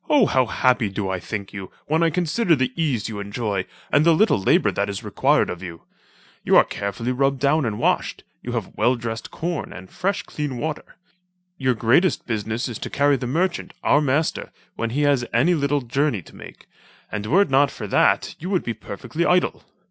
how 0.09 0.47
happy 0.47 0.89
do 0.89 1.09
I 1.11 1.19
think 1.19 1.53
you, 1.53 1.69
when 1.85 2.01
I 2.01 2.09
consider 2.09 2.55
the 2.55 2.73
ease 2.75 3.07
you 3.07 3.19
enjoy, 3.19 3.67
and 3.91 4.03
the 4.03 4.15
little 4.15 4.39
labour 4.41 4.71
that 4.71 4.89
is 4.89 5.03
required 5.03 5.47
of 5.47 5.61
you. 5.61 5.83
You 6.43 6.57
are 6.57 6.63
carefully 6.63 7.11
rubbed 7.11 7.39
down 7.39 7.67
and 7.67 7.77
washed, 7.77 8.23
you 8.41 8.53
have 8.53 8.73
well 8.75 8.95
dressed 8.95 9.29
corn, 9.29 9.71
and 9.71 9.91
fresh 9.91 10.23
clean 10.23 10.57
water. 10.57 10.95
Your 11.59 11.75
greatest 11.75 12.25
business 12.25 12.67
is 12.67 12.79
to 12.79 12.89
carry 12.89 13.15
the 13.15 13.27
merchant, 13.27 13.75
our 13.83 14.01
master, 14.01 14.51
when 14.75 14.89
he 14.89 15.03
has 15.03 15.23
any 15.33 15.53
little 15.53 15.81
journey 15.81 16.23
to 16.23 16.35
make, 16.35 16.67
and 17.11 17.27
were 17.27 17.43
it 17.43 17.51
not 17.51 17.69
for 17.69 17.85
that 17.85 18.33
you 18.39 18.49
would 18.49 18.63
be 18.63 18.73
perfectly 18.73 19.23
idle. 19.23 19.63